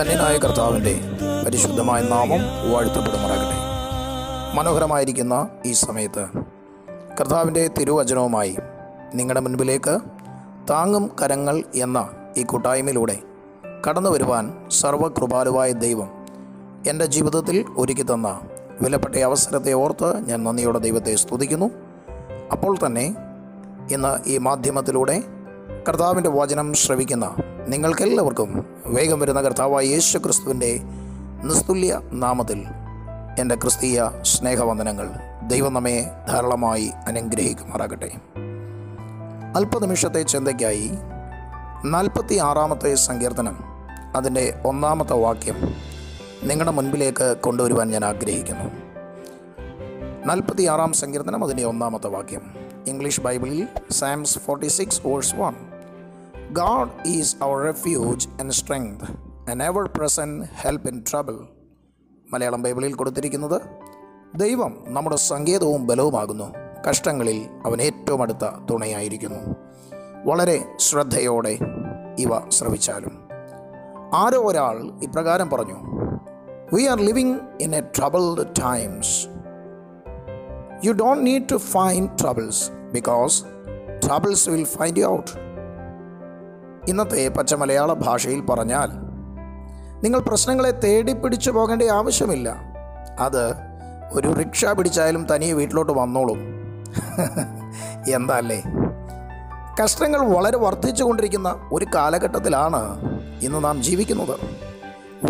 [0.00, 1.00] ധന്യനായ കർത്താവിന്റെ
[1.46, 3.56] പരിശുദ്ധമായ നാമം വാഴ്ത്തപ്പെടുമാറാകട്ടെ.
[4.56, 6.24] മനോഹരമായിരിക്കുന്ന ഈ സമയത്ത്
[7.20, 8.56] കർത്താവിന്റെ തിരുവചനവുമായി
[9.14, 10.00] നിങ്ങളുടെ മുൻപിലേക്ക്
[10.70, 13.16] താങ്ങും കരങ്ങൾ എന്ന ഈ കൂട്ടായ്മയിലൂടെ
[13.88, 16.08] കടന്നു വരുവാൻ സർവകൃപാലുവായ ദൈവം
[16.86, 18.40] എന്റെ ജീവിതത്തിൽ ഒരുക്കി തന്ന
[18.82, 21.70] വിലപ്പെട്ട അവസരത്തെ ഓർത്ത് ഞാൻ നന്ദിയോടെ ദൈവത്തെ സ്തുതിക്കുന്നു.
[22.52, 23.16] അപ്പോൾ തന്നെ
[23.92, 25.22] ഇന്ന് ഈ മാധ്യമത്തിലൂടെ
[25.88, 30.80] കർത്താവിന്റെ വചനം ശ്രവിക്കുന്ന നിങ്ങൾക്കെല്ലാവർക്കും വേഗം വരുന്ന കർത്താവായ യേശു ക്രിസ്തുവിന്റെ
[31.44, 32.64] നിസ്തുല്യ നാമത്തിൽ
[33.38, 35.10] എന്റെ ക്രിസ്തീയ സ്നേഹവന്ദനങ്ങൾ
[35.46, 38.10] ദൈവം നമ്മെ ധാരാളമായി അനുഗ്രഹിക്കുമാറാകട്ടെ.
[39.56, 40.90] അല്പനിമിഷത്തെ ചിന്തയ്ക്കായി
[41.84, 43.64] നാൽപ്പത്തി ആറാമത്തെ സങ്കീർത്തനം
[44.16, 45.56] അതിന്റെ ഒന്നാമത്തെ വാക്യം
[46.42, 48.64] നിങ്ങളുടെ മുൻപിലേക്ക് കൊണ്ടുവരുവാൻ ഞാൻ ആഗ്രഹിക്കുന്നു.
[50.26, 52.42] നാൽപ്പത്തി ആറാം സങ്കീർത്തനം അതിന്റെ ഒന്നാമത്തെ വാക്യം.
[52.86, 55.54] ഇംഗ്ലീഷ് ബൈബിളിൽ Psalms forty six verse one.
[56.52, 59.02] God is our refuge and strength,
[59.52, 61.38] an ever present help in trouble.
[62.32, 63.62] Malayalam ബൈബിളിൽ കൊടുത്തിരിക്കുന്നത്
[64.36, 66.44] ദൈവം നമ്മുടെ സങ്കേതവും ബലവുമാകുന്നു.
[66.88, 69.56] കഷ്ടങ്ങളിൽ അവൻ ഏറ്റവും അടുത്ത തുണയായിരിക്കുന്നു.
[70.24, 71.58] വളരെ ശ്രദ്ധയോടെ
[72.18, 73.12] ഇവ ശ്രവിച്ചാലും.
[74.14, 75.78] ആരോ ഒരാൾ ഇപ്രകാരം പറഞ്ഞു
[76.74, 79.26] we are living in a troubled times
[80.86, 83.44] you don't need to find troubles because
[84.06, 85.49] troubles will find you out
[86.88, 88.90] ഇന്നത്തെ പച്ച മലയാള ഭാഷയിൽ പറഞ്ഞാൽ
[90.02, 92.56] നിങ്ങൾ പ്രശ്നങ്ങളെ തേടി പിടിച്ചു പോകേണ്ട ആവശ്യമില്ല.
[93.18, 93.54] അത്
[94.12, 96.38] ഒരു റിക്ഷ പിടിച്ചായാലും തനിയെ വീട്ടിലോട്ട് വന്നോളും.
[98.14, 98.62] എന്താ അല്ലേ
[99.82, 103.00] കഷ്ടങ്ങൾ വളരെ വർദ്ധിച്ചു കൊണ്ടിരിക്കുന്ന ഒരു കാലഘട്ടത്തിലാണ്
[103.42, 104.40] ഇന്ന് നാം ജീവിക്കുന്നത്.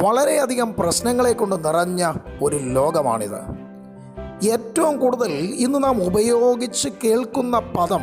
[0.02, 2.12] വളരെയധികം പ്രശ്നങ്ങളെ കൊണ്ട് നിറഞ്ഞ
[2.42, 3.40] ഒരു ലോകമാണിത്.
[4.50, 8.00] ഏറ്റവും കൂടുതൽ ഇന്ന് നാം ഉപയോഗിച്ച് കേൾക്കുന്ന പദം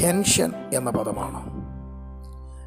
[0.00, 1.53] ടെൻഷൻ എന്ന പദമാണ്.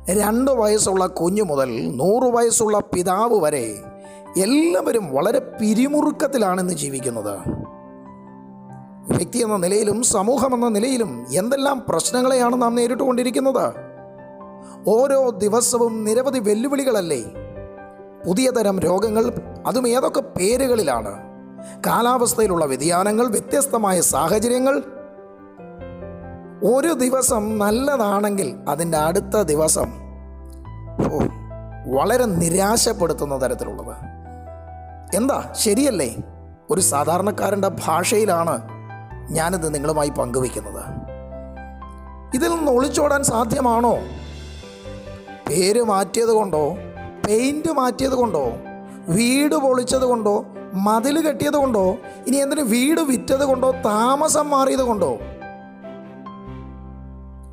[0.09, 3.83] രണ്ട് വയസ്സുള്ള കുഞ്ഞു മുതൽ നൂറ് വയസ്സുള്ള പിതാവ് വരെ
[4.37, 7.39] എല്ലാവരും വളരെ പിരിമുറുക്കത്തിലാണിന്ന് ജീവിക്കുന്നത്.
[9.09, 13.73] വ്യക്തി എന്ന നിലയിലും സമൂഹം എന്ന നിലയിലും എന്തെല്ലാം പ്രശ്നങ്ങളെയാണ് നാം നേരിട്ടുകൊണ്ടിരിക്കുന്നത്?
[14.87, 17.23] ഓരോ ദിവസവും നിരവധി വെല്ലുവിളികളല്ലേ?
[18.27, 19.33] പുതിയ തരം രോഗങ്ങൾ
[19.67, 21.13] അതും ഏതൊക്കെ പേരുകളിലാണ്?
[21.87, 24.83] കാലാവസ്ഥയിലുള്ള വ്യതിയാനങ്ങൾ വ്യത്യസ്തമായ സാഹചര്യങ്ങൾ
[26.63, 29.93] ഒരു ദിവസം നല്ലതാണെങ്കിൽ അതിന്റെ അടുത്ത ദിവസം
[31.13, 31.19] ഓ
[31.95, 33.95] വളരെ നിരാശപ്പെടുത്തുന്ന തരത്തിലുള്ളത്.
[35.15, 35.53] എന്താ?
[35.55, 36.15] ശരിയല്ലേ?
[36.69, 38.67] ഒരു സാധാരണക്കാരന്റെ ഭാഷയിലാണ്
[39.31, 40.83] ഞാനിത് നിങ്ങളുമായി പങ്കുവയ്ക്കുന്നത്.
[42.35, 43.97] ഇതിൽ നിന്ന് ഒളിച്ചോടാൻ സാധ്യമാണോ?
[45.49, 46.77] പേര് മാറ്റിയത് കൊണ്ടോ?
[47.27, 48.51] പെയിന്റ് മാറ്റിയത് കൊണ്ടോ?
[49.09, 50.45] വീട് പൊളിച്ചത് കൊണ്ടോ?
[50.73, 51.97] മതിൽ കെട്ടിയത് കൊണ്ടോ?
[52.27, 53.71] ഇനി എന്തിനു വീട് വിറ്റത് കൊണ്ടോ?
[53.71, 55.17] താമസം മാറിയത് കൊണ്ടോ?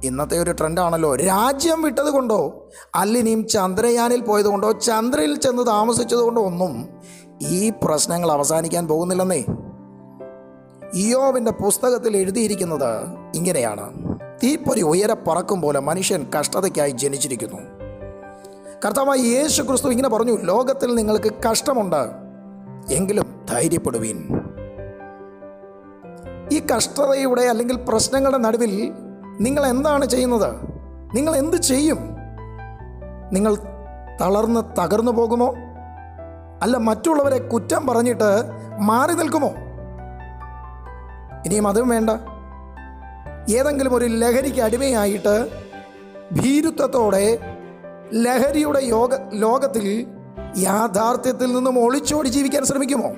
[0.05, 1.17] ഇന്നത്തെ ഒരു ട്രെൻഡാണല്ലോ.
[1.17, 2.69] രാജ്യം വിട്ടത് കൊണ്ടോ?
[2.95, 4.73] അല്ലിനിയും ചന്ദ്രയാനിൽ പോയത് കൊണ്ടോ?
[4.73, 6.89] ചന്ദ്രയിൽ ചെന്ന് താമസിച്ചത് കൊണ്ടോ ഒന്നും
[7.43, 9.45] ഈ പ്രശ്നങ്ങൾ അവസാനിക്കാൻ പോകുന്നില്ലെന്നേ.
[10.95, 12.99] ഇയോവിന്റെ പുസ്തകത്തിൽ എഴുതിയിരിക്കുന്നത്
[13.35, 14.19] ഇങ്ങനെയാണ്.
[14.43, 17.59] തീപ്പൊരി ഉയരെ പറക്കും പോലെ മനുഷ്യൻ കഷ്ടതയ്ക്കായി ജനിച്ചിരിക്കുന്നു.
[18.87, 22.25] കർത്താവായ യേശു ക്രിസ്തു ഇങ്ങനെ പറഞ്ഞു ലോകത്തിൽ നിങ്ങൾക്ക് കഷ്ടമുണ്ട്
[22.93, 24.41] എങ്കിലും ധൈര്യപ്പെടുവീൻ.
[26.53, 28.93] ഈ കഷ്ടതയുടെ അല്ലെങ്കിൽ പ്രശ്നങ്ങളുടെ നടുവിൽ
[29.41, 30.57] നിങ്ങൾ എന്താണ് ചെയ്യുന്നത്?
[31.15, 31.99] നിങ്ങൾ എന്ത് ചെയ്യും?
[33.33, 33.55] നിങ്ങൾ
[34.21, 35.55] തളർന്ന് തകർന്നു പോകുമോ?
[36.63, 38.43] അല്ല മറ്റുള്ളവരെ കുറ്റം പറഞ്ഞിട്ട്
[38.81, 39.49] മാറി നിൽക്കുമോ?
[41.47, 42.11] ഇനിയും അതും വേണ്ട.
[43.53, 45.49] ഏതെങ്കിലും ഒരു ലഹരിക്ക് അടിമയായിട്ട്
[46.33, 47.39] ഭീരുത്വത്തോടെ
[48.13, 50.07] ലഹരിയുടെ യോഗ ലോകത്തിൽ
[50.59, 53.11] യാഥാർത്ഥ്യത്തിൽ നിന്നും ഒളിച്ചോടി ജീവിക്കാൻ ശ്രമിക്കുമോ?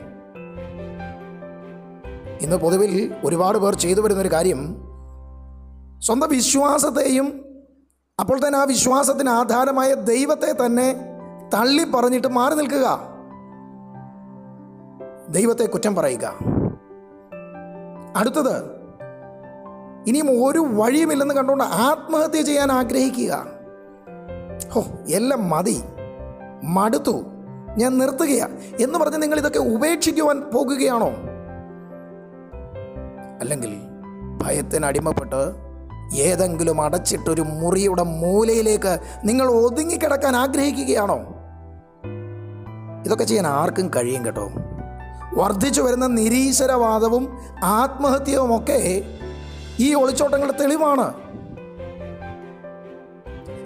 [2.41, 4.86] ഇന്ന് പൊതുവിൽ ഒരുപാട് പേർ ചെയ്തു വരുന്നൊരു കാര്യം
[6.01, 7.45] സ്വന്തം വിശ്വാസത്തെയും
[8.21, 10.97] അപ്പോൾ തന്നെ ആ വിശ്വാസത്തിന് ആധാരമായ ദൈവത്തെ തന്നെ
[11.55, 13.01] തള്ളി പറഞ്ഞിട്ട് മാറി നിൽക്കുക.
[15.29, 16.35] ദൈവത്തെ കുറ്റം പറയുക.
[18.17, 18.65] അടുത്തത്
[20.07, 23.47] ഇനിയും ഒരു വഴിയുമില്ലെന്ന് കണ്ടുകൊണ്ട് ആത്മഹത്യ ചെയ്യാൻ ആഗ്രഹിക്കുക.
[24.71, 24.85] ഹോ
[25.15, 25.83] എല്ലാം മതി.
[26.65, 27.23] മടുത്തു.
[27.79, 28.49] ഞാൻ നിർത്തുകയാ.
[28.81, 31.11] എന്ന് പറഞ്ഞ് നിങ്ങൾ ഇതൊക്കെ ഉപേക്ഷിക്കുവാൻ പോകുകയാണോ?
[33.41, 33.79] അല്ലെങ്കിൽ
[34.43, 35.66] ഭയത്തിന് അടിമപ്പെട്ട്
[36.15, 41.19] ഏതെങ്കിലും അടച്ചിട്ടൊരു മുറിയുടെ മൂലയിലേക്ക് നിങ്ങൾ ഒതുങ്ങിക്കിടക്കാൻ ആഗ്രഹിക്കുകയാണോ?
[43.07, 44.51] ഇതൊക്കെ ചെയ്യാൻ ആർക്കും കഴിയും കേട്ടോ.
[45.35, 49.03] വർദ്ധിച്ചു വരുന്ന നിരീശ്വരവാദവും ആത്മഹത്യവും ഒക്കെ
[49.81, 51.15] ഈ ഒളിച്ചോട്ടങ്ങളുടെ തെളിവാണ്.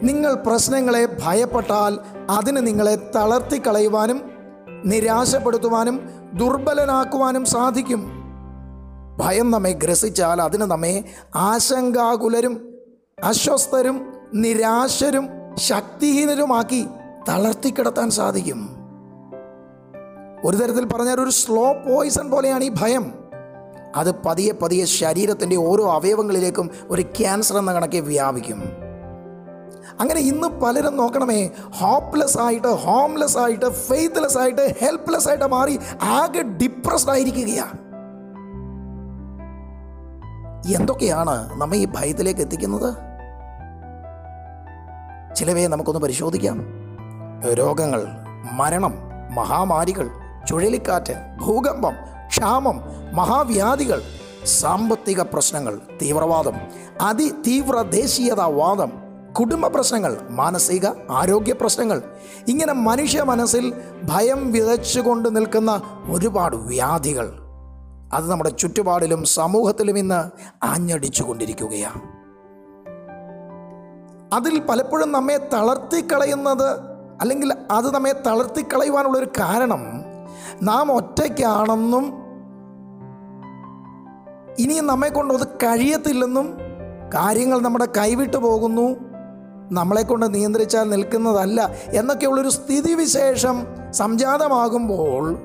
[0.02, 1.98] നിങ്ങൾ പ്രശ്നങ്ങളെ ഭയപ്പെട്ടാൽ
[2.30, 4.30] അതിന് നിങ്ങളെ തളർത്തിക്കളയുവാനും
[4.84, 8.19] നിരാശപ്പെടുത്തുവാനും ദുർബലനാക്കുവാനും സാധിക്കും.
[9.20, 12.74] ഭയം നമ്മെ ഗ്രസിച്ചാൽ അതിന് നമ്മെ ആശങ്കാകുലരും
[13.24, 15.28] അസ്വസ്ഥരും നിരാശരും
[15.58, 16.86] ശക്തിഹീനരുമാക്കി
[17.28, 18.76] തളർത്തിക്കിടത്താൻ സാധിക്കും.
[20.44, 23.14] ഒരു തരത്തിൽ പറഞ്ഞാൽ ഒരു സ്ലോ പോയിസൺ പോലെയാണ് ഈ ഭയം.
[23.96, 28.62] അത് പതിയെ പതിയെ ശരീരത്തിന്റെ ഓരോ അവയവങ്ങളിലേക്കും ഒരു ക്യാൻസർ എന്ന കണക്കെ വ്യാപിക്കും.
[30.00, 37.10] അങ്ങനെ ഇന്ന് പലരും നോക്കണമേ ഹോപ്പ്ലെസ് ആയിട്ട് ഹോംലെസ് ആയിട്ട് ഫെയ്ത്ത്ലെസ് ആയിട്ട് ഹെൽപ്ലെസ് ആയിട്ട് മാറി ആകെ ഡിപ്രസ്ഡ്
[37.10, 37.89] ആയിരിക്കുകയാണ്.
[40.68, 42.94] എന്തൊക്കെയാണ് നമ്മെ ഈ ഭയത്തിലേക്ക് എത്തിക്കുന്നത്?
[45.34, 46.60] ചിലവയെ നമുക്കൊന്ന് പരിശോധിക്കാം.
[47.52, 48.02] രോഗങ്ങൾ
[48.52, 48.94] മരണം
[49.34, 50.10] മഹാമാരികൾ
[50.48, 51.94] ചുഴലിക്കാറ്റ് ഭൂകമ്പം
[52.28, 52.80] ക്ഷാമം
[53.12, 54.02] മഹാവ്യാധികൾ
[54.44, 56.52] സാമ്പത്തിക പ്രശ്നങ്ങൾ തീവ്രവാദം
[57.00, 58.92] അതിതീവ്ര ദേശീയതാവാദം
[59.38, 62.02] കുടുംബ പ്രശ്നങ്ങൾ മാനസിക ആരോഗ്യ പ്രശ്നങ്ങൾ.
[62.48, 67.39] ഇങ്ങനെ മനുഷ്യ മനസ്സിൽ ഭയം വിതച്ചുകൊണ്ട് നിൽക്കുന്ന ഒരുപാട് വ്യാധികൾ.
[68.12, 70.20] അത് നമ്മുടെ ചുറ്റുപാടിലും സമൂഹത്തിലും ഇന്ന്
[70.62, 72.20] ആഞ്ഞടിച്ചു കൊണ്ടിരിക്കുകയാണ്
[74.34, 76.68] അതിൽ പലപ്പോഴും നമ്മെ തളർത്തിക്കളയുന്നത്
[77.20, 79.82] അല്ലെങ്കിൽ അത് നമ്മെ തളർത്തിക്കളയുവാനുള്ളൊരു കാരണം
[80.62, 82.04] നാം ഒറ്റയ്ക്കാണെന്നും
[84.58, 86.58] ഇനിയും നമ്മെ കൊണ്ട് അത് കഴിയത്തില്ലെന്നും
[87.14, 89.10] കാര്യങ്ങൾ നമ്മുടെ കൈവിട്ടു പോകുന്നു.
[89.72, 95.38] നമ്മളെ കൊണ്ട് നിയന്ത്രിച്ചാൽ നിൽക്കുന്നതല്ല എന്നൊക്കെയുള്ളൊരു സ്ഥിതിവിശേഷം സംജാതമാകുമ്പോൾ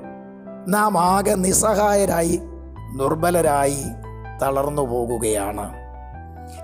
[0.68, 2.42] നാം ആകെ നിസ്സഹായരായി
[2.98, 3.84] ദുർബലരായി
[4.42, 5.72] തളർന്നു പോകുകയാണ്.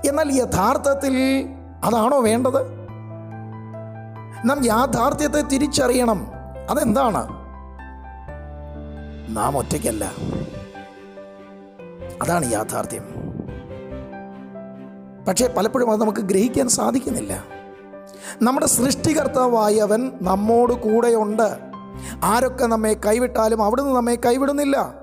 [0.08, 1.48] എന്നാൽ യഥാർത്ഥത്തിൽ
[1.84, 2.82] അതാണോ വേണ്ടത്?
[4.44, 6.26] നാം യാഥാർത്ഥ്യത്തെ തിരിച്ചറിയണം.
[6.70, 7.28] അതെന്താണ്?
[9.36, 10.12] നാം ഒറ്റയ്ക്കല്ല.
[12.22, 13.04] അതാണ് യാഥാർത്ഥ്യം.
[15.28, 17.44] പക്ഷേ പലപ്പോഴും അത് നമുക്ക് ഗ്രഹിക്കാൻ സാധിക്കുന്നില്ല.
[18.42, 21.58] നമ്മുടെ സൃഷ്ടികർത്താവായവൻ നമ്മോട് കൂടെയുണ്ട്.
[22.24, 25.01] ആരൊക്കെ നമ്മെ കൈവിട്ടാലും അവിടുന്ന് നമ്മെ കൈവിടുന്നില്ല.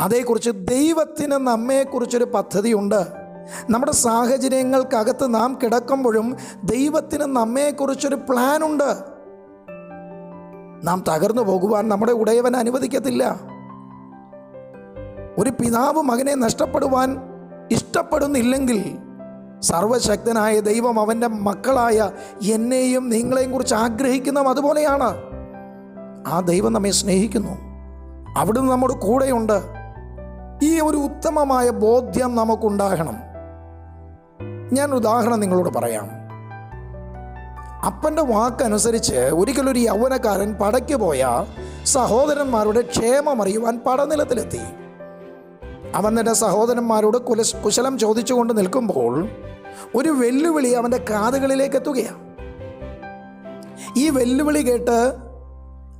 [0.00, 3.06] അതേക്കുറിച്ച് ദൈവത്തിന് നമ്മെക്കുറിച്ചൊരു പദ്ധതിയുണ്ട്.
[3.70, 8.96] നമ്മുടെ സാഹചര്യങ്ങൾക്കകത്ത് നാം കിടക്കുമ്പോഴും ദൈവത്തിന് നമ്മെക്കുറിച്ചൊരു പ്ലാനുണ്ട്.
[10.84, 13.40] നാം തകർന്നു പോകുവാൻ നമ്മുടെ ഉടയവൻ അനുവദിക്കത്തില്ല.
[15.38, 17.20] ഒരു പിതാവ് മകനെ നഷ്ടപ്പെടുവാൻ
[17.70, 18.98] ഇഷ്ടപ്പെടുന്നില്ലെങ്കിൽ
[19.60, 22.10] സർവശക്തനായ ദൈവം അവന്റെ മക്കളായ
[22.42, 25.14] എന്നെയും നിങ്ങളെയും കുറിച്ച് ആഗ്രഹിക്കുന്നതും അതുപോലെയാണ്.
[26.26, 27.52] ആ ദൈവം നമ്മെ സ്നേഹിക്കുന്നു.
[28.38, 29.77] അവിടുന്ന് നമ്മുടെ കൂടെയുണ്ട്.
[30.62, 33.16] ഈ ഒരു ഉത്തമമായ ബോധ്യം നമുക്കുണ്ടാകണം.
[34.72, 36.08] ഞാൻ ഉദാഹരണം നിങ്ങളോട് പറയാം.
[37.86, 41.44] അപ്പന്റെ വാക്കനുസരിച്ച് ഒരിക്കലൊരു യൗവനക്കാരൻ പടയ്ക്ക് പോയ
[41.84, 44.60] സഹോദരന്മാരുടെ ക്ഷേമം അറിയുവാൻ പടനിലത്തിലെത്തി.
[45.94, 49.28] അവൻ തന്റെ സഹോദരന്മാരോട് കുല കുശലം ചോദിച്ചുകൊണ്ട് നിൽക്കുമ്പോൾ
[49.94, 52.28] ഒരു വെല്ലുവിളി അവന്റെ കാതുകളിലേക്ക് എത്തുകയാണ്
[53.96, 55.14] ഈ വെല്ലുവിളി കേട്ട്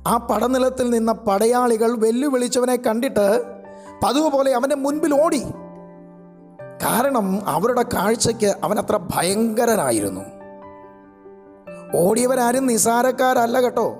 [0.07, 3.58] ആ പടനിലത്തിൽ നിന്ന പടയാളികൾ വെല്ലുവിളിച്ചവനെ കണ്ടിട്ട്
[4.03, 5.43] പതിവ് പോലെ അവന്റെ മുൻപിൽ ഓടി.
[6.83, 10.21] കാരണം അവരുടെ കാഴ്ചയ്ക്ക് അവൻ അത്ര ഭയങ്കരനായിരുന്നു.
[11.95, 13.97] ഓടിയവരാരും നിസാരക്കാരല്ല കേട്ടോ.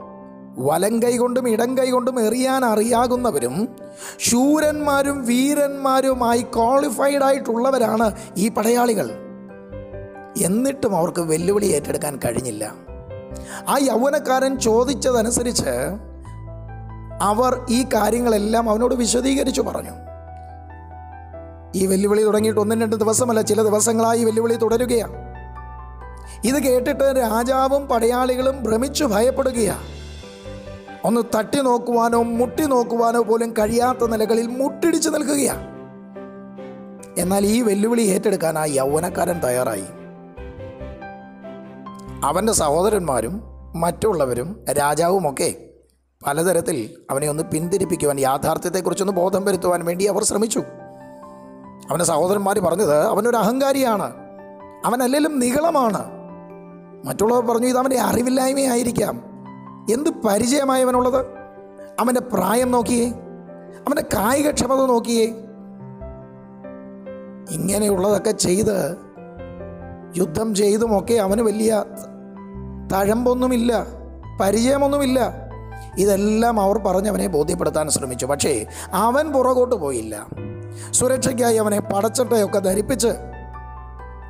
[0.57, 3.75] വലം കൈ കൊണ്ടും ഇടം കൈ കൊണ്ടും എറിയാൻ അറിയാകുന്നവരും
[4.19, 9.11] ശൂരന്മാരും വീരന്മാരുമായി ക്വാളിഫൈഡ് ആയിട്ടുള്ളവരാണ് ഈ പടയാളികൾ.
[10.37, 12.73] എന്നിട്ടും അവർക്ക് വെല്ലുവിളി ഏറ്റെടുക്കാൻ കഴിഞ്ഞില്ല.
[13.69, 16.08] ആ യൗവനക്കാരൻ ചോദിച്ചതനുസരിച്ച്
[17.21, 19.91] അവർ ഈ കാര്യങ്ങളെല്ലാം അവനോട് വിശദീകരിച്ചു പറഞ്ഞു.
[21.75, 25.29] ഈ വെല്ലുവിളി തുടങ്ങിയിട്ട് ഒന്നും രണ്ട് ദിവസമല്ല ചില ദിവസങ്ങളായി വെല്ലുവിളി തുടരുകയാണ്.
[26.43, 29.83] ഇത് കേട്ടിട്ട് രാജാവും പടയാളികളും ഭ്രമിച്ചു ഭയപ്പെടുകയാണ്
[31.03, 35.67] ഒന്ന് തട്ടി നോക്കുവാനോ മുട്ടി നോക്കുവാനോ പോലും കഴിയാത്ത നിലകളിൽ മുട്ടിടിച്ചു നിൽക്കുകയാണ്
[37.17, 39.83] എന്നാൽ ഈ വെല്ലുവിളി ഏറ്റെടുക്കാൻ ആ യൗവനക്കാരൻ തയ്യാറായി.
[42.23, 43.43] അവന്റെ സഹോദരന്മാരും
[43.75, 45.55] മറ്റുള്ളവരും രാജാവുമൊക്കെ
[46.27, 50.59] പലതരത്തിൽ അവനെ ഒന്ന് പിന്തിരിപ്പിക്കുവാൻ യാഥാർത്ഥ്യത്തെക്കുറിച്ചൊന്ന് ബോധം വരുത്തുവാൻ വേണ്ടി അവർ ശ്രമിച്ചു.
[51.89, 54.13] അവന്റെ സഹോദരന്മാർ പറഞ്ഞത് അവനൊരു അഹങ്കാരിയാണ്.
[54.85, 56.05] അവനല്ലെങ്കിലും നികളമാണ്
[57.05, 59.23] മറ്റുള്ളവർ പറഞ്ഞു ഇത് അവന്റെ അറിവില്ലായ്മയായിരിക്കാം.
[59.93, 61.25] എന്ത് പരിചയമായവനുള്ളത്
[61.99, 63.09] അവന്റെ പ്രായം നോക്കിയേ.
[63.87, 65.25] അവന്റെ കായികക്ഷമത നോക്കിയേ.
[67.51, 68.95] ഇങ്ങനെയുള്ളതൊക്കെ ചെയ്ത്
[70.17, 71.83] യുദ്ധം ചെയ്തുമൊക്കെ അവന് വലിയ
[72.93, 73.85] തഴമ്പൊന്നുമില്ല
[74.41, 75.48] പരിചയമൊന്നുമില്ല.
[75.97, 78.25] ഇതെല്ലാം അവർ പറഞ്ഞ് അവനെ ബോധ്യപ്പെടുത്താൻ ശ്രമിച്ചു.
[78.25, 80.27] പക്ഷേ അവൻ പുറകോട്ട് പോയില്ല.
[80.91, 83.07] സുരക്ഷയ്ക്കായി അവനെ പടച്ചട്ടയൊക്കെ ധരിപ്പിച്ച്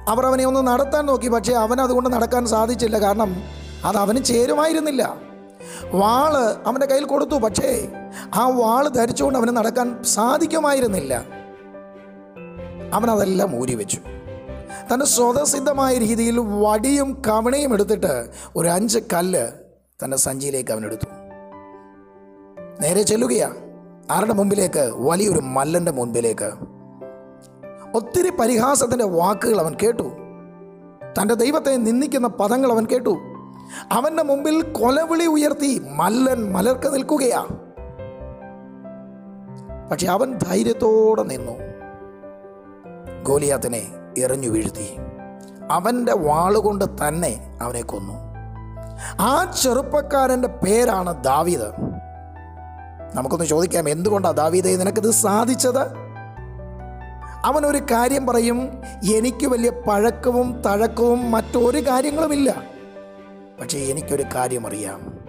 [0.08, 1.28] അവർ അവനെ ഒന്ന് നടത്താൻ നോക്കി.
[1.28, 3.02] പക്ഷേ അവൻ അതുകൊണ്ട് നടക്കാൻ സാധിച്ചില്ല.
[3.02, 3.44] കാരണം
[3.86, 5.16] അത് അവന് ചേരുമായിരുന്നില്ല.
[5.94, 6.38] വാൾ
[6.68, 7.36] അവന്റെ കയ്യിൽ കൊടുത്തു.
[7.36, 7.88] പക്ഷേ
[8.36, 11.26] ആ വാൾ ധരിച്ചുകൊണ്ട് അവന് നടക്കാൻ സാധിക്കുമായിരുന്നില്ല.
[12.94, 13.98] അവനതെല്ലാം ഊരി വെച്ചു.
[14.94, 19.48] തന്റെ സ്വതസിദ്ധമായ രീതിയിൽ വടിയും കവണയും എടുത്തിട്ട് ഒരു അഞ്ച് കല്ല്
[20.04, 21.19] തന്റെ സഞ്ചിയിലേക്ക് അവനെടുത്തു.
[22.90, 23.56] നേരെ ചെല്ലുകയാണ്.
[24.12, 24.92] ആരുടെ മുമ്പിലേക്ക്?
[24.96, 26.52] വലിയൊരു മല്ലന്റെ മുൻപിലേക്ക്
[27.96, 30.12] ഒത്തിരി പരിഹാസത്തിന്റെ വാക്കുകൾ അവൻ കേട്ടു.
[31.22, 33.18] തന്റെ ദൈവത്തെ നിന്ദിക്കുന്ന പദങ്ങൾ അവൻ കേട്ടു.
[33.92, 37.48] അവന്റെ മുമ്പിൽ കൊലവിളി ഉയർത്തി മല്ലൻ മലർക്ക് നിൽക്കുകയാ.
[39.92, 41.52] പക്ഷെ അവൻ ധൈര്യത്തോടെ നിന്നു.
[43.24, 44.90] ഗോലിയാത്തിനെ എറിഞ്ഞു വീഴ്ത്തി.
[45.72, 48.14] അവന്റെ വാളുകൊണ്ട് തന്നെ അവനെ കൊന്നു.
[49.20, 51.89] ആ ചെറുപ്പക്കാരന്റെ പേരാണ് ദാവീദ്.
[53.16, 56.10] നമുക്കൊന്ന് ചോദിക്കാം എന്തുകൊണ്ടാണ് ദാവീദേ നിനക്കിത് സാധിച്ചത്?
[57.46, 58.70] അവൻ ഒരു കാര്യം പറയും
[59.16, 62.64] എനിക്ക് വലിയ പഴക്കവും തഴക്കവും മറ്റൊരു കാര്യങ്ങളുമില്ല.
[63.62, 65.20] പക്ഷേ എനിക്കൊരു കാര്യം അറിയാം.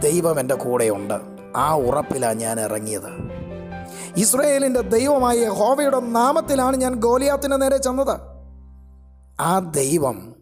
[0.00, 1.14] ദൈവം എന്റെ കൂടെയുണ്ട്.
[1.56, 3.42] ആ ഉറപ്പിലാണ് ഞാൻ ഇറങ്ങിയത്.
[4.16, 8.20] ഇസ്രയേലിന്റെ ദൈവമായ ഹോവയുടെ നാമത്തിലാണ് ഞാൻ ഗോലിയാത്തിന് നേരെ ചെന്നത്.
[9.40, 10.34] ആ ദൈവം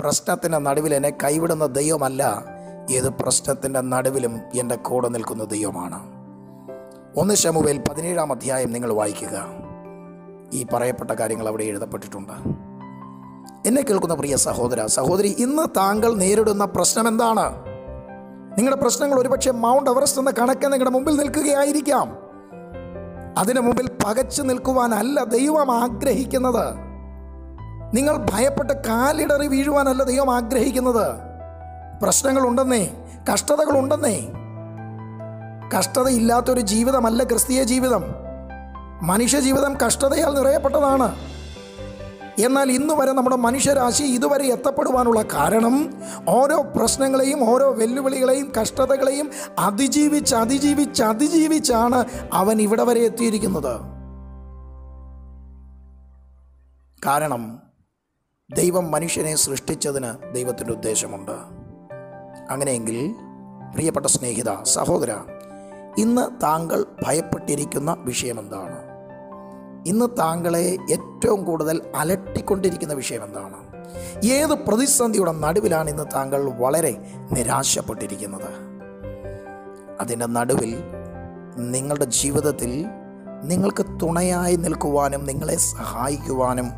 [0.00, 2.44] പ്രശ്നത്തിന്റെ നടുവിൽ എന്നെ കൈവിടുന്ന ദൈവമല്ല.
[2.90, 6.00] ഏത് പ്രശ്നത്തിന്റെ നടുവിലും എന്റെ കൂടെ നിൽക്കുന്ന ദൈവമാണ്.
[7.16, 9.44] ഒന്ന് ശമുവേൽ പതിനേഴാം അധ്യായം നിങ്ങൾ വായിക്കുക.
[10.52, 12.32] ഈ പറയപ്പെട്ട കാര്യങ്ങൾ അവിടെ എഴുതപ്പെട്ടിട്ടുണ്ട്.
[13.68, 17.64] എന്നെ കേൾക്കുന്ന പ്രിയ സഹോദര സഹോദരി ഇന്ന് താങ്കൾ നേരിടുന്ന പ്രശ്നം എന്താണ്?
[18.58, 22.16] നിങ്ങളുടെ പ്രശ്നങ്ങൾ ഒരുപക്ഷെ മൗണ്ട് എവറസ്റ്റ് എന്ന കണക്ക് നിങ്ങളുടെ മുമ്പിൽ നിൽക്കുകയായിരിക്കാം.
[23.38, 26.74] അതിനു മുമ്പിൽ പകച്ചു നിൽക്കുവാനല്ല ദൈവം ആഗ്രഹിക്കുന്നത്.
[27.94, 31.27] നിങ്ങൾ ഭയപ്പെട്ട് കാലിടറി വീഴുവാനല്ല ദൈവം ആഗ്രഹിക്കുന്നത്.
[32.02, 32.94] പ്രശ്നങ്ങളുണ്ടെന്നേ
[33.32, 34.28] കഷ്ടതകളുണ്ടെന്നേ.
[35.78, 38.04] കഷ്ടതയില്ലാത്തൊരു ജീവിതമല്ല ക്രിസ്തീയ ജീവിതം.
[39.02, 41.16] മനുഷ്യ ജീവിതം കഷ്ടതയാൽ നിറയപ്പെട്ടതാണ്.
[42.44, 51.02] എന്നാൽ ഇന്ന് വരെ നമ്മുടെ മനുഷ്യരാശി ഇതുവരെ എത്തപ്പെടുവാനുള്ള കാരണം ഓരോ പ്രശ്നങ്ങളെയും ഓരോ വെല്ലുവിളികളെയും കഷ്ടതകളെയും അതിജീവിച്ച് അതിജീവിച്ച്
[51.02, 53.80] അതിജീവിച്ചാണ് അവൻ ഇവിടെ വരെ എത്തിയിരിക്കുന്നത്.
[57.06, 57.62] കാരണം
[58.54, 61.57] ദൈവം മനുഷ്യനെ സൃഷ്ടിച്ചതിന് ദൈവത്തിന്റെ ഉദ്ദേശമുണ്ട്.
[62.50, 63.14] അങ്ങനെയെങ്കിൽ
[63.74, 65.14] പ്രിയപ്പെട്ട സ്നേഹിത സഹോദര
[65.98, 68.88] ഇന്ന് താങ്കൾ ഭയപ്പെട്ടിരിക്കുന്ന വിഷയമെന്താണ്?
[69.86, 73.68] ഇന്ന് താങ്കളെ ഏറ്റവും കൂടുതൽ അലട്ടിക്കൊണ്ടിരിക്കുന്ന വിഷയം എന്താണ്
[74.26, 76.96] ഏത് പ്രതിസന്ധിയുടെ നടുവിലാണ് ഇന്ന് താങ്കൾ വളരെ
[77.32, 78.50] നിരാശപ്പെട്ടിരിക്കുന്നത്?
[80.00, 80.78] അതിന്റെ നടുവിൽ
[81.56, 82.84] നിങ്ങളുടെ ജീവിതത്തിൽ
[83.42, 86.68] നിങ്ങൾക്ക് തുണയായി നിൽക്കുവാനും നിങ്ങളെ സഹായിക്കുവാനും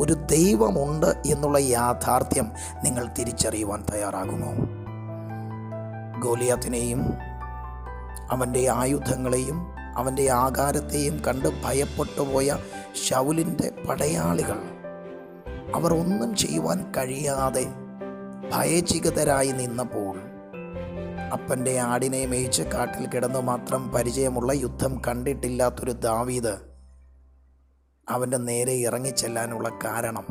[0.00, 2.46] ഒരു ദൈവമുണ്ട് എന്നുള്ള യാഥാർത്ഥ്യം
[2.84, 4.81] നിങ്ങൾ തിരിച്ചറിയുവാൻ തയ്യാറാകുമോ?
[6.22, 7.02] ഗോലിയാത്തിനെയും
[8.30, 9.58] അവന്റെ ആയുധങ്ങളെയും
[9.96, 12.56] അവന്റെ ആകാരത്തെയും കണ്ട് ഭയപ്പെട്ടു പോയ
[13.08, 14.58] ശൗലിന്റെ പടയാളികൾ.
[15.74, 17.66] അവർ ഒന്നും ചെയ്യുവാൻ കഴിയാതെ
[18.52, 20.16] ഭയചികിതരായി നിന്നപ്പോൾ
[21.32, 26.54] അപ്പന്റെ ആടിനെ മേയിച്ച് കാട്ടിൽ കിടന്നു മാത്രം പരിചയമുള്ള യുദ്ധം കണ്ടിട്ടില്ലാത്തൊരു ദാവീദ്
[28.10, 30.26] അവന്റെ നേരെ ഇറങ്ങിച്ചെല്ലാനുള്ള കാരണം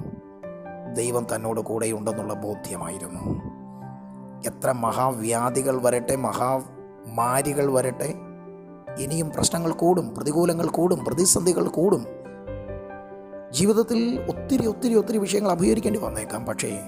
[0.94, 3.51] ദൈവം തന്നോട് കൂടെയുണ്ടെന്നുള്ള ബോധ്യമായിരുന്നു.
[4.46, 8.14] എത്ര മഹാവ്യാധികൾ വരട്ടെ മഹാമാരികൾ വരട്ടെ.
[8.98, 12.06] ഇനിയും പ്രശ്നങ്ങൾ കൂടും പ്രതികൂലങ്ങൾ കൂടും പ്രതിസന്ധികൾ കൂടും.
[13.52, 16.46] ജീവിതത്തിൽ ഒത്തിരി ഒത്തിരി ഒത്തിരി വിഷയങ്ങൾ അഭിഹരിക്കേണ്ടി വന്നേക്കാം.
[16.46, 16.82] പക്ഷേ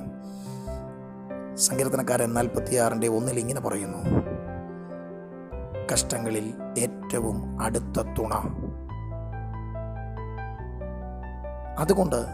[1.55, 3.97] സങ്കീർത്തനക്കാരൻ നാൽപ്പത്തിയാറിന്റെ ഒന്നിൽ ഇങ്ങനെ പറയുന്നു.
[5.93, 8.33] കഷ്ടങ്ങളിൽ ഏറ്റവും അടുത്ത തുണ.
[11.79, 12.25] അതുകൊണ്ട്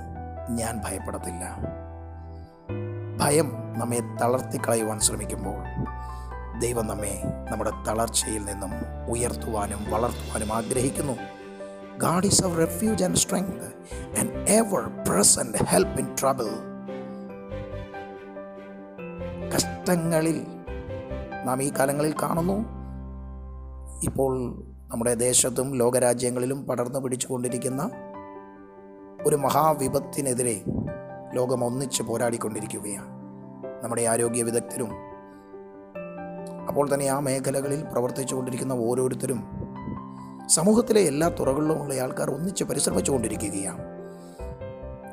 [0.49, 1.57] ഞാൻ ഭയപ്പെടത്തില്ല.
[3.19, 3.47] ഭയം
[3.77, 5.59] നമ്മെ തളർത്തി കളയുവാൻ ശ്രമിക്കുമ്പോൾ
[6.59, 7.21] ദൈവം നമ്മെ
[7.51, 8.71] നമ്മുടെ തളർച്ചയിൽ നിന്നും
[9.09, 11.13] ഉയർത്തുവാനും വളർത്തുവാനും ആഗ്രഹിക്കുന്നു.
[11.97, 13.67] God is our refuge and strength
[14.19, 16.49] and ever present help in trouble
[19.55, 20.45] കഷ്ടങ്ങളിൽ
[21.45, 22.57] നാം ഈ കാലങ്ങളിൽ കാണുന്നു.
[24.03, 24.33] ഇപ്പോൾ
[24.91, 27.89] നമ്മുടെ ദേശത്തും ലോകരാജ്യങ്ങളിലും പടർന്നു പിടിച്ചുകൊണ്ടിരിക്കുന്ന
[29.25, 30.63] ഒരു മഹാവിപത്തിനെതിരെ
[31.33, 33.09] ലോകം ഒന്നിച്ച് പോരാടിക്കൊണ്ടിരിക്കുകയാണ്.
[33.83, 34.91] നമ്മുടെ ആരോഗ്യ വിദഗ്ധരും
[36.67, 39.43] അപ്പോൾ തന്നെ ആ മേഖലകളിൽ പ്രവർത്തിച്ചു കൊണ്ടിരിക്കുന്ന ഓരോരുത്തരും
[40.47, 43.83] സമൂഹത്തിലെ എല്ലാ തുറകളിലുമുള്ള ആൾക്കാർ ഒന്നിച്ച് പരിശ്രമിച്ചുകൊണ്ടിരിക്കുകയാണ്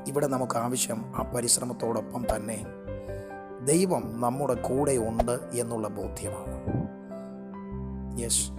[0.08, 2.64] ഇവിടെ നമുക്ക് ആവശ്യം ആ പരിശ്രമത്തോടൊപ്പം തന്നെ
[3.64, 6.56] ദൈവം നമ്മുടെ കൂടെ ഉണ്ട് എന്നുള്ള ബോധ്യമാണ്.
[8.20, 8.50] യെസ്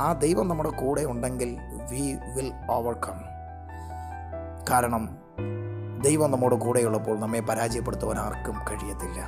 [0.00, 1.56] ആ ദൈവം നമ്മുടെ കൂടെ ഉണ്ടെങ്കിൽ
[1.90, 2.02] വി
[2.36, 3.18] വിൽ ഓവർകം
[4.70, 5.04] കാരണം
[6.02, 9.26] ദൈവം നമ്മുടെ കൂടെയുള്ളപ്പോൾ നമ്മെ പരാജയപ്പെടുത്തുവാൻ ആർക്കും കഴിയത്തില്ല.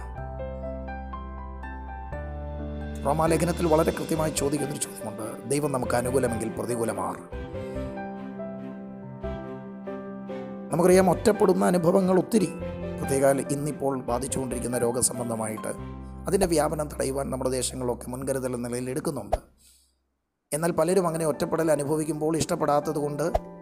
[3.07, 5.51] റോമാലേഖനത്തിൽ വളരെ കൃത്യമായി ചോദിക്കുന്നൊരു ചോദ്യമുണ്ട്.
[5.51, 7.17] ദൈവം നമുക്ക് അനുകൂലമെങ്കിൽ പ്രതികൂലമാർ.
[10.73, 12.49] നമുക്കറിയാം ഒറ്റപ്പെടുന്ന അനുഭവങ്ങൾ ഒത്തിരി.
[13.01, 19.37] പ്രത്യേക ഇന്നിപ്പോൾ ബാധിച്ചുകൊണ്ടിരിക്കുന്ന രോഗസംബന്ധമായിട്ട് അതിന്റെ വ്യാപനം തടയുവാൻ നമ്മുടെ ദേശങ്ങളിലൊക്കെ മുൻകരുതൽ നിലയിൽ എടുക്കുന്നുണ്ട്.
[20.53, 23.53] എന്നാൽ പലരും അങ്ങനെ ഒറ്റപ്പെടൽ അനുഭവിക്കുമ്പോൾ ഇഷ്ടപ്പെടാത്തത് കൊണ്ട്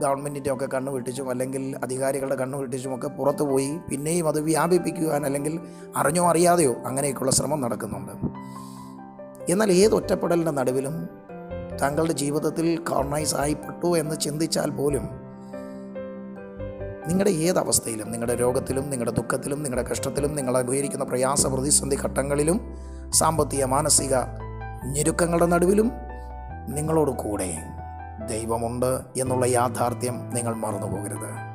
[0.00, 5.60] ഗവൺമെന്റിന്റെ ഒക്കെ കണ്ണു വെട്ടിച്ചും അല്ലെങ്കിൽ അധികാരികളുടെ കണ്ണു വെട്ടിച്ചും ഒക്കെ പുറത്തു പോയി പിന്നെയും അത് വ്യാപിപ്പിക്കുവാൻ അല്ലെങ്കിൽ
[5.96, 8.12] അറിഞ്ഞോ അറിയാതെയോ അങ്ങനെയൊക്കെയുള്ള ശ്രമം നടക്കുന്നുണ്ട്.
[9.52, 11.08] എന്നാൽ ഏത് ഒറ്റപ്പെടലിന്റെ നടുവിലും
[11.82, 15.04] താങ്കളുടെ ജീവിതത്തിൽ കോർണൈസ് ആയിപ്പെട്ടു എന്ന് ചിന്തിച്ചാൽ പോലും
[17.08, 22.58] നിങ്ങളുടെ ഏത് അവസ്ഥയിലും നിങ്ങളുടെ രോഗത്തിലും നിങ്ങളുടെ ദുഃഖത്തിലും നിങ്ങളുടെ കഷ്ടത്തിലും നിങ്ങൾ അനുഭവിക്കുന്ന പ്രയാസ പ്രതിസന്ധി ഘട്ടങ്ങളിലും
[23.12, 24.14] സാമ്പത്തിക മാനസിക
[24.84, 25.88] ഞെരുക്കങ്ങളുടെ നടുവിലും
[26.68, 27.50] നിങ്ങളോട് കൂടെ
[28.28, 31.50] ദൈവമുണ്ട് എന്നുള്ള യാഥാർത്ഥ്യം നിങ്ങൾ മറന്നുപോകരുത്.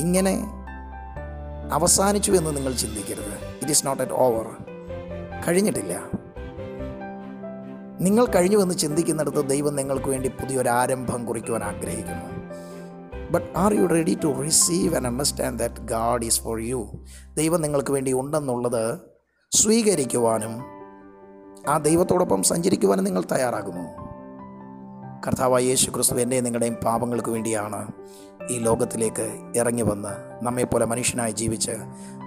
[0.00, 0.44] ഇങ്ങനെ
[1.72, 3.48] അവസാനിച്ചു എന്ന് നിങ്ങൾ ചിന്തിക്കരുത്.
[3.60, 4.46] It is not at over
[5.48, 6.02] കഴിഞ്ഞിട്ടില്ല.
[8.00, 12.38] നിങ്ങൾ കഴിഞ്ഞുവെന്ന് ചിന്തിക്കുന്നിടത്ത് ദൈവം നിങ്ങൾക്ക് വേണ്ടി പുതിയൊരു ആരംഭം കുറിക്കുവാൻ ആഗ്രഹിക്കുന്നു.
[13.30, 17.90] But are you ready to receive and understand that God is for you ദൈവം നിങ്ങൾക്ക്
[17.90, 18.98] വേണ്ടി ഉണ്ടെന്നുള്ളത്
[19.50, 20.77] സ്വീകരിക്കുവാനും
[21.66, 23.84] ആ ദൈവത്തോടൊപ്പം സഞ്ചരിക്കുവാനും നിങ്ങൾ തയ്യാറാകുമോ?
[25.26, 27.92] കർത്താവായ യേശു ക്രിസ്തു എന്റെയും നിങ്ങളുടെയും പാപങ്ങൾക്ക് വേണ്ടിയാണ്
[28.50, 31.70] ഈ ലോകത്തിലേക്ക് ഇറങ്ങി വന്ന് നമ്മെപ്പോലെ മനുഷ്യനായി ജീവിച്ച്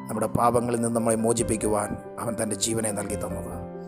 [0.08, 3.82] നമ്മുടെ പാപങ്ങളിൽ നിന്ന് നമ്മളെ മോചിപ്പിക്കുവാൻ അവൻ തന്റെ ജീവനെ നൽകി തന്നത്.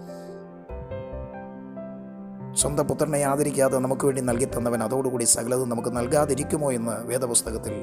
[2.56, 7.74] സ്വന്തം പുത്രനെ ആദരിക്കാതെ നമുക്ക് വേണ്ടി നൽകി തന്നവൻ അതോടുകൂടി സകലതും നമുക്ക് നൽകാതിരിക്കുമോ എന്ന് വേദപുസ്തകത്തിൽ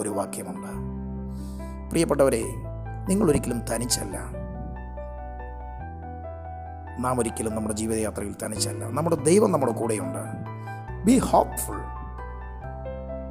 [0.00, 0.68] ഒരു വാക്യമുണ്ട്.
[1.90, 2.44] പ്രിയപ്പെട്ടവരെ
[3.08, 4.41] നിങ്ങളൊരിക്കലും തനിച്ചല്ല.
[6.98, 8.84] നാം ഒരിക്കലും നമ്മുടെ ജീവിതയാത്രയിൽ തനിച്ചല്ല.
[8.84, 10.18] നമ്മുടെ ദൈവം നമ്മുടെ കൂടെയുണ്ട്.
[11.04, 11.80] ബി ഹോപ്പ്ഫുൾ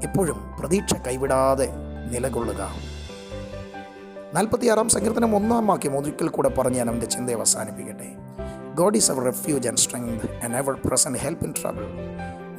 [0.04, 1.74] എപ്പോഴും പ്രതീക്ഷ കൈവിടാതെ
[2.12, 2.68] നിലകൊള്ളുക.
[4.34, 8.12] നാൽപ്പത്തിയാറാം സങ്കീർത്തനം ഒന്നാം വാക്യം ഒരിക്കൽ കൂടെ പറഞ്ഞ് ഞാൻ അവന്റെ ചിന്തയെ അവസാനിപ്പിക്കട്ടെ.
[8.76, 11.88] God is our refuge and strength and ever present help in trouble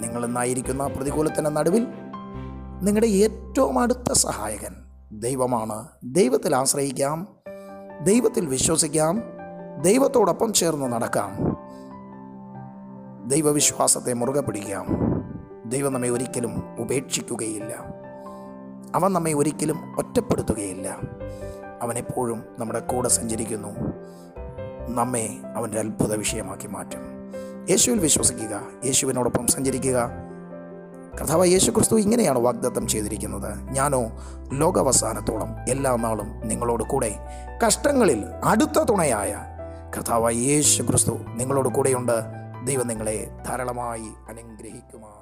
[0.01, 1.87] നിങ്ങൾ ഇന്നായിരിക്കുന്ന പ്രതികൂലത്തിന്റെ നടുവിൽ
[2.83, 4.75] നിങ്ങളുടെ ഏറ്റവും അടുത്ത സഹായകൻ
[5.13, 5.89] ദൈവമാണ്.
[6.05, 7.29] ദൈവത്തിൽ ആശ്രയിക്കാം.
[8.03, 9.42] ദൈവത്തിൽ വിശ്വസിക്കാം.
[9.81, 11.57] ദൈവത്തോടൊപ്പം ചേർന്ന് നടക്കാം.
[13.29, 14.87] ദൈവവിശ്വാസത്തെ മുറുകെ പിടിക്കാം.
[15.65, 17.75] ദൈവം നമ്മെ ഒരിക്കലും ഉപേക്ഷിക്കുകയില്ല.
[18.95, 20.99] അവൻ നമ്മെ ഒരിക്കലും ഒറ്റപ്പെടുത്തുകയില്ല.
[21.83, 23.69] അവനെപ്പോഴും നമ്മുടെ കൂടെ സഞ്ചരിക്കുന്നു.
[24.89, 27.01] നമ്മെ അവന്റെ അത്ഭുത വിഷയമാക്കി മാറ്റും.
[27.71, 30.11] യേശുവിൽ വിശ്വസിക്കുക യേശുവിനോടൊപ്പം സഞ്ചരിക്കുക.
[31.21, 33.71] കർത്താവ് യേശു ക്രിസ്തു ഇങ്ങനെയാണ് വാഗ്ദത്തം ചെയ്തിരിക്കുന്നത്.
[33.71, 34.11] ഞാനോ
[34.53, 37.19] ലോകവസാനത്തോളം എല്ലാ നാളും നിങ്ങളോട് കൂടെ
[37.67, 39.52] കഷ്ടങ്ങളിൽ അടുത്ത തുണയായ
[39.97, 42.17] കർത്താവായ യേശു ക്രിസ്തു നിങ്ങളോട് കൂടെയുണ്ട്.
[42.65, 45.22] ദൈവം നിങ്ങളെ ധാരാളമായി അനുഗ്രഹിക്കുമാറാണ്